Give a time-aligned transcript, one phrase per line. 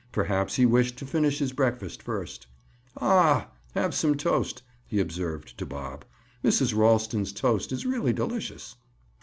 [0.11, 2.47] Perhaps he wished to finish his breakfast first.
[2.97, 6.05] "Aw!—Have some toast," he observed to Bob.
[6.43, 6.75] "Mrs.
[6.75, 8.77] Ralston's toast is really delicious."